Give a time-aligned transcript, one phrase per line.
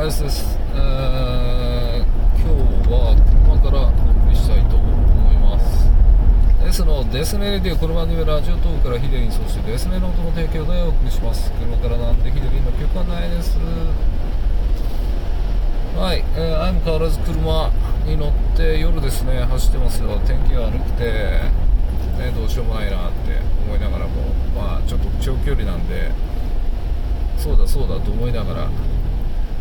[0.00, 2.04] あれです、えー
[2.40, 4.88] 今日は車からお送りしたいと思
[5.30, 5.92] います。
[6.64, 11.52] ですのデスネレディオこの番組はラジオトークからヒデリンそしてデスネの音の提供でお送りします。
[11.52, 13.58] 車からなんでヒデリンの曲はないです。
[16.00, 17.70] はい、えー、相も変わらず車
[18.08, 19.44] に乗って夜ですね。
[19.52, 20.16] 走ってますよ。
[20.24, 21.44] 天気が悪くて、
[22.16, 23.36] ね、どうしようもないなって
[23.68, 24.32] 思いながらも。
[24.56, 26.08] まあちょっと長距離なんで。
[27.36, 28.68] そうだそうだと思いながら、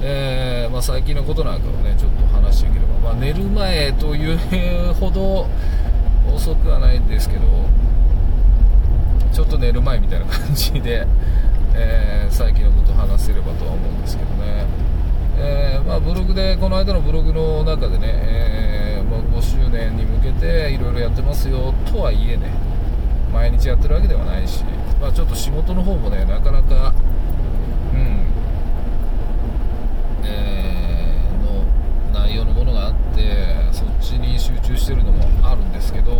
[0.00, 5.48] えーまあ、最近のことなんかをねちょっと話していければ、まあ、寝る前というほど
[6.34, 7.42] 遅くはないんですけど
[9.32, 11.06] ちょっと寝る前みたいな感じで、
[11.74, 14.66] えー最近のことを話せればとは思うんですけどね、
[15.38, 22.52] えーまあ、ブログでこの間のブログの中でね、えまあ、5周年に向けていろいろやってますよとはいえね
[23.32, 24.62] 毎日やってるわけではないし、
[25.00, 26.94] まあ、ちょっと仕事の方もねなかなか
[32.78, 36.14] があってそっちに集中してるのもあるんですけどう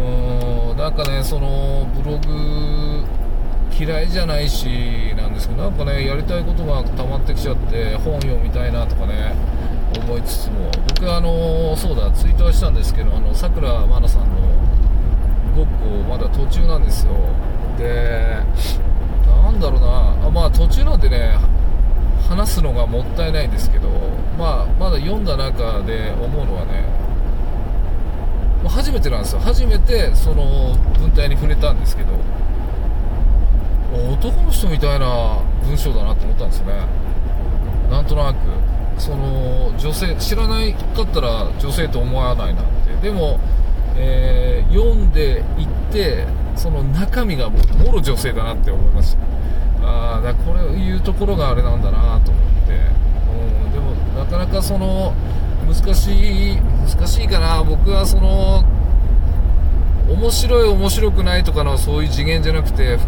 [0.00, 3.04] ーんなんかねそのブログ
[3.78, 9.34] 嫌いじゃないしなんですけどなんかねやりたいことが溜まってきちゃって本読みたいなとかね
[9.98, 14.36] 思いつつも僕あのそうだツイートはしたんですけどあのさくらまなさんの
[15.56, 17.12] ごっこまだ途中なんですよ。
[17.78, 18.36] で
[19.26, 21.38] なんだろうなあまあ途中なんでね
[22.28, 23.88] 話すのがもったいないんですけど、
[25.08, 26.82] 読んだ中で思うのはね
[28.62, 29.40] もう初めてなんですよ。
[29.40, 32.08] 初めてその文体に触れたんですけど
[34.12, 36.74] 男の人みたいな文章だなと思ったんですよね。
[37.90, 38.36] なんとなく。
[38.98, 42.64] その女性知らないかったら女性と思わないなっ
[43.00, 43.08] て。
[43.08, 43.38] でも、
[43.96, 49.16] えー読んでいってその中身がもうもろ女性だなって思いまし
[49.80, 49.86] た。
[49.86, 52.47] ああだこれいうところがあれなんだなと思って、
[54.28, 55.14] かなかその
[55.66, 57.62] 難しい難しいかな。
[57.62, 58.64] 僕はその
[60.08, 62.98] 面白い面白くないとかのそういう次元じゃなくて、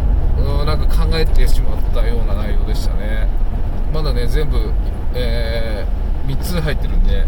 [0.65, 3.27] なんか考えてしまったような内容でしたね。
[3.93, 4.71] まだね全部、
[5.13, 5.85] え
[6.27, 7.25] 3つ入ってるんで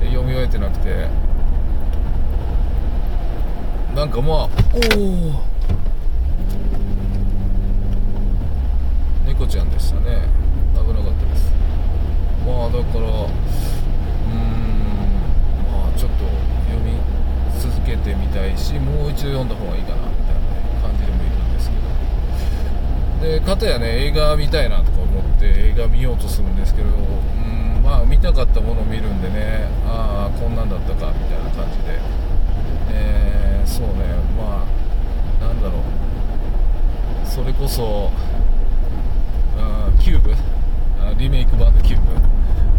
[0.00, 1.08] 読み終えてなくて。
[3.94, 4.48] なんかまあおお
[9.26, 10.22] 猫ちゃんでしたね。
[10.74, 11.61] 危なかったです。
[12.46, 14.38] まあだからうーん
[15.70, 16.24] まあちょっと
[16.68, 16.98] 読み
[17.60, 20.40] 続けてみたいしもう一度読んだ方がいいかなみたいな、
[20.82, 23.38] 感じでもいるんですけど。
[23.38, 29.68] でかたやね映画見たいなとか思って映画見ようとするんですけどうんまあ見たかったものを見るんでね。
[29.86, 32.00] ああこんなんだったかみたいな感じで。
[32.90, 33.92] えーそうね。
[34.36, 34.66] ま
[35.40, 35.82] あなんだろう。
[37.26, 38.10] それこそ
[39.56, 40.34] あキューブ。
[41.18, 42.06] リメイク版のキューブ。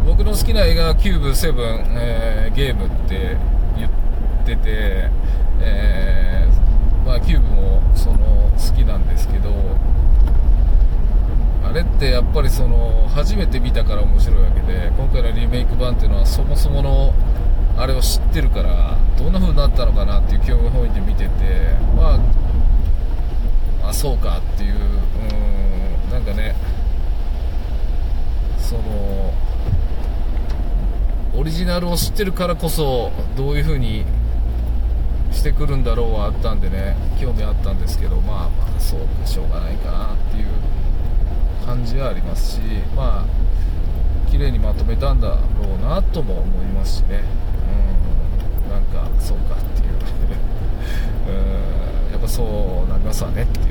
[0.06, 1.54] 僕の好きな映画はキューブ、セブン、
[1.98, 3.38] えーゲームって
[3.78, 3.92] 言っ
[4.46, 5.10] てて、
[5.62, 9.50] えーまあ、キューブもその好きなんですけど
[11.64, 17.14] あれってやっぱりその初めて見たから面白いわけで今回のリメイク版っていうのはそもそもの
[17.78, 21.30] あれを知ってるからどんな風になったのかなっていう興味本位で見てて
[21.96, 22.20] ま
[23.84, 24.78] ああそうかっていうう
[26.10, 26.56] んなんかね
[28.60, 29.34] その
[31.36, 34.06] オリジナルを知ってるからこそどういう風に
[35.32, 40.50] してくるんだろうはあったんでね興味あったんですけどまあまあそうかしょうがないかなっていう
[41.66, 42.62] 感じはありますし
[42.96, 43.28] まあ
[44.30, 45.38] 綺麗にまとめたんだろ
[45.76, 47.24] うなとも思いますしね。
[48.68, 49.94] うんなんかそうかっていう。
[52.10, 53.66] うやっぱそうなりますわねっていう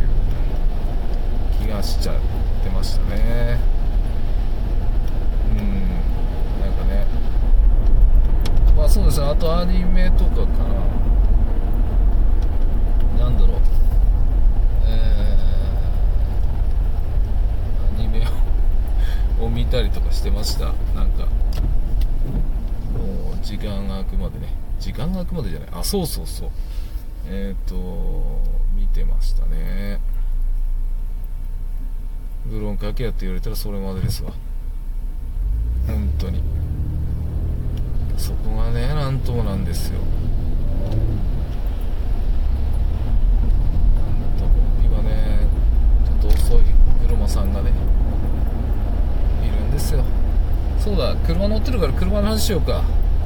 [1.61, 2.15] 気がしちゃっ
[2.65, 3.59] てましたね
[5.51, 5.59] うん
[6.61, 7.07] なんかね
[8.77, 10.75] まあそうですねあとアニメとかかな
[13.27, 13.61] なんだろう。
[14.87, 18.27] えー、アニメ
[19.41, 20.73] をを見たりとかしてました。
[20.97, 21.27] なんか
[22.93, 24.49] もう時間が空くまでね。
[24.81, 25.69] 時間が空くまでじゃない。
[25.75, 26.51] あそうそうそう。
[27.29, 27.77] えっ、ー、と
[28.75, 30.01] 見てましたね。
[32.47, 34.33] ブロンかけやって言われたらそれまでですわ。
[35.87, 36.62] 本当に。
[38.23, 39.99] そこがねなんともなんですよ。
[39.99, 40.05] な
[44.29, 44.53] んとも
[44.85, 45.41] 今ね
[46.07, 46.61] ちょっと遅い
[47.05, 47.73] 車さんがね
[49.45, 50.05] いるんですよ。
[50.79, 52.83] そうだ車乗ってるから車の話しようか。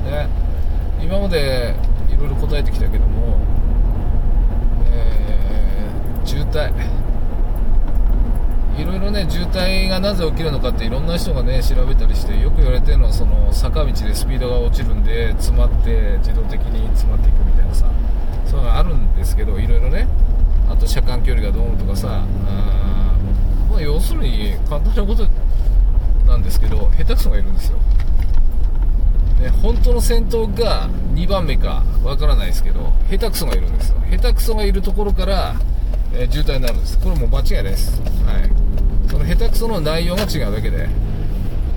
[0.07, 0.29] ね。
[1.03, 1.75] 今まで
[2.09, 3.39] いろいろ答えてきたけども
[4.87, 6.73] えー渋滞。
[9.17, 17.87] ね渋滞がなぜ起きるのかっていろんな人がね調べたりしてよく言われてるのはその坂道でスピードが落ちるんで詰まって自動的に詰まっていくみたいなさ
[18.47, 20.07] そういうのがあるんですけどいろいろね
[20.69, 22.25] あと車間距離がどうのとかさ
[23.71, 25.29] まあ、要するに簡単なこと
[26.27, 27.79] なんですけど下手くそがいるんですよ、
[29.39, 33.97] ね、本当の先頭が2番目かわからないですけど下手くそがいるんですよ。
[34.11, 35.55] 下手くそがいるところから、
[36.15, 36.99] え、渋滞になるんです。
[36.99, 38.56] これもう間違いないです、はい、
[39.27, 40.89] 下手くその内容が違うだけで。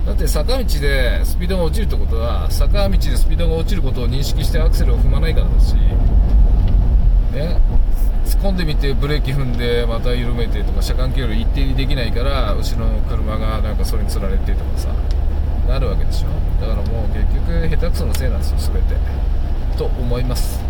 [0.06, 7.60] だって坂道でスピードが落ちるってことは坂道でスピードが落ちることを認識してアクセルを踏まないからだし、ね、
[8.24, 14.88] 突っ込んでみてブレーキ踏んでまた緩めてとか車間距離一定にできないから後ろの車がなんかそれにつられてとかさ。
[15.68, 16.28] なるわけでしょ。
[16.60, 18.96] だからもう結局下手くそのせいなんですよ全て。
[19.78, 20.60] と思います。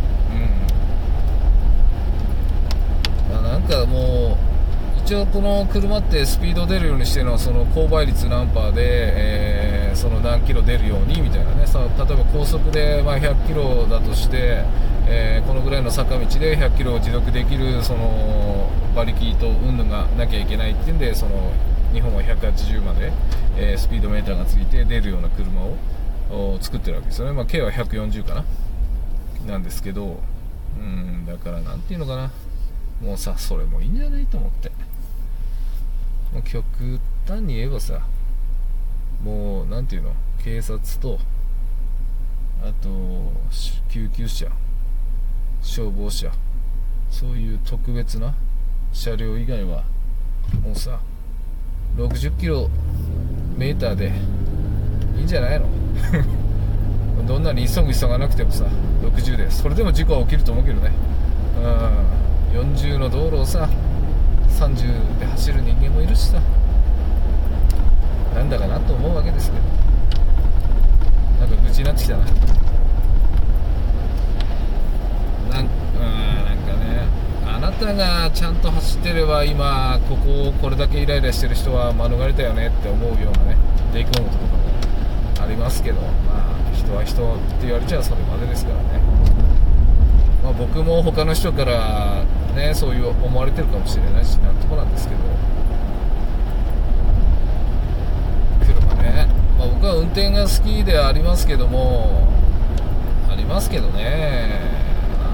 [3.28, 4.49] うん、まあ、なんかもう
[5.10, 11.66] 一応この車ってスピード出るようにしてるのはその勾配率何パーで、えー、その何キロ出るようにみたいなね。
[11.66, 14.62] さ例えば高速でま100キロだとして
[15.08, 21.50] えー、このぐらいの坂道で100キロを持続できるその馬力と云々がなきゃいけないっていうんでその
[21.92, 23.12] 日本は180まで、
[23.56, 25.60] えー、スピードメーターがついて出るような車
[26.30, 28.44] を作ってるわけですよね、まあ、K は140かな。
[29.48, 30.20] なんですけど
[30.78, 32.30] うんだから何ていうのかな。
[33.02, 34.70] もうさそれもいいんじゃないと思って。
[36.32, 36.64] もう極
[37.26, 38.00] 端に言えばさ
[39.24, 40.12] もう何ていうの
[40.42, 41.18] 警察と
[42.62, 42.88] あと
[43.88, 44.46] 救急車
[45.62, 46.30] 消防車
[47.10, 48.34] そういう特別な
[48.92, 49.84] 車両以外は
[50.62, 51.00] もうさ
[51.96, 52.68] 60キロ
[53.56, 54.12] メーターで
[55.16, 55.66] いいんじゃないの？
[57.26, 58.64] どんなに急ぐ急がなくてもさ
[59.02, 59.50] 60で。
[59.50, 60.90] それでも事故は起きると思うけどね。
[62.52, 62.60] うん。
[62.60, 63.68] 40の道路をさ
[64.50, 66.40] 30で走る人間もいるしさ。
[68.34, 69.62] なんだかなと思うわけですけど。
[71.40, 72.24] なんか愚痴になってきたな。
[72.24, 72.34] なん
[75.52, 77.06] なんかね。
[77.46, 83.56] あなたがちゃんと走ってれば今ここをこれだけイライラしてる人は免れたよねって思うようなね
[83.92, 84.40] 出来事とかも
[85.42, 86.00] ありますけど。
[86.00, 86.08] ま
[86.56, 89.00] あ人は人って言われちゃうそれまでですからね。
[90.42, 95.20] まあ、僕も他の人からねそういう思われてるかもしれないしなんともなんですけど。
[98.66, 102.28] 車ね、まあ、僕は運転が好きではありますけども
[103.30, 104.60] ありますけどね。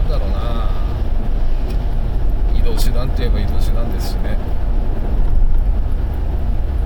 [0.09, 0.71] だろうな。
[2.55, 4.39] 移動手段って言えば移動手段ですしね。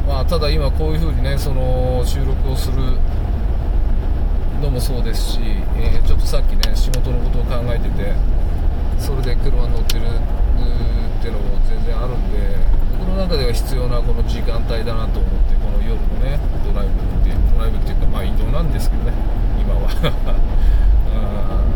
[0.07, 2.99] まあただ今こういう風にねその収録をする
[4.61, 5.41] のもそうですし、
[5.77, 8.13] えー、ちょっとさっきね仕事のことを考えてて
[9.01, 10.11] それで車に乗ってるっ
[11.23, 12.57] ていうのも全然あるんで
[12.99, 19.13] 僕の中では必要なこの時間帯だなと思ってこの夜のねドライブってドライブっていうかまあ移動なんですけどね
[19.61, 19.89] 今は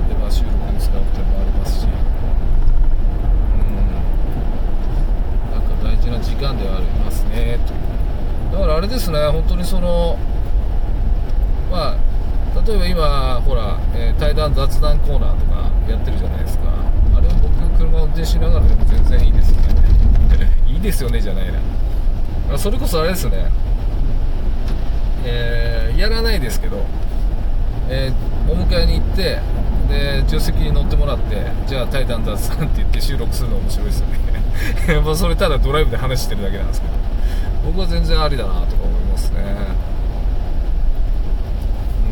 [0.09, 1.93] でまあ収録に使うっていうのもありますしうん
[5.51, 7.59] なんか大事な時間ではありますね
[8.53, 10.19] だからあれですね本当にその
[11.71, 11.99] まあ
[12.65, 16.65] 例えば今ほら、えー、対談雑談コーナーとかやってるじゃないですか
[17.17, 19.73] あれは僕車を運転しながらでも全然いいですよね。
[20.67, 21.45] いいですよねじゃない
[22.51, 22.59] な。
[22.59, 23.51] それこそあれですね。
[25.27, 26.85] えー、やらないですけど
[27.89, 29.41] えー、お迎えに行って
[29.89, 35.01] で助手席に乗ってもらってじゃあ「タイタン雑談」って言って収録するの面白いですよね。
[35.05, 36.93] まあそれただドライブで話してるだけなんですけど
[37.67, 39.41] 僕は全然ありだなとか思いますね。
[39.41, 39.43] う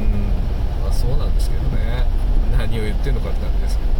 [0.00, 2.06] んまあそうなんですけどね。
[2.58, 3.91] 何を言ってんのかって感じですけど。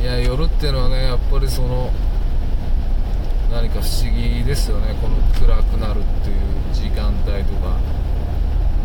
[0.00, 1.90] いや夜っていうのはねやっぱりその
[3.50, 4.94] 何か不思議ですよね。
[5.00, 6.36] この暗くなるっていう
[6.72, 7.76] 時間帯とか。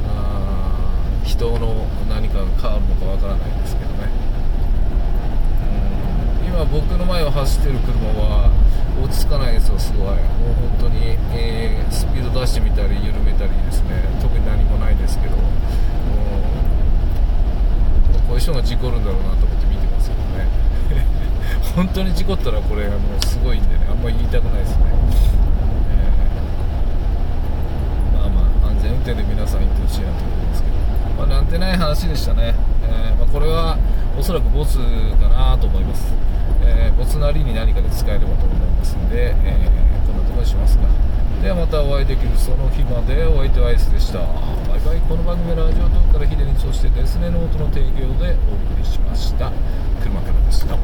[0.08, 4.10] あ人の何かが変わるのかわからないですけどね、
[6.41, 8.51] うん、今僕の前を走ってる車は
[9.01, 10.05] 落ち着かないですよすごい。
[10.05, 10.17] もう
[10.77, 14.03] 本当に、えー、スピード出してみたり緩めたりですね。
[14.22, 15.36] 特に何もないですけど。
[15.36, 15.48] も、う、
[18.27, 20.48] こういう人が事故るんだろうなと思って見てますけどね
[21.75, 24.86] 本当に事故ったらこれもうすごいんでねあんまり言いたくないですね、
[25.89, 30.75] えー、まあまあ安全運転で皆さん行ってほしいなと思いますけど。
[31.18, 32.53] まあ、なんてない話でしたね、
[32.84, 33.77] えー、まあ、これは
[34.18, 34.77] おそらくボス
[35.22, 36.13] かなと思います、
[36.62, 39.70] えー、ボスなりに何かで使えればと思いますんで、え、
[40.06, 40.86] こんなとこにしますか。
[41.42, 44.20] ではまたお会いできるその日までお相手はアイスでした。
[44.20, 44.25] バ
[44.77, 45.00] イバイ。
[45.10, 49.51] この番組はラジオトークからヒデにそしてデスネノートの提供でお送りしました。
[50.01, 50.77] 車からでした